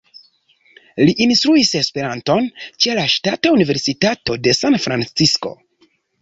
[1.09, 2.47] Li instruis Esperanton
[2.85, 5.55] ĉe la Ŝtata Universitato de San-Francisko.